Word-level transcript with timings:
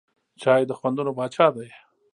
چای 0.41 0.61
د 0.69 0.71
خوندونو 0.79 1.11
پاچا 1.17 1.47
دی. 1.55 1.69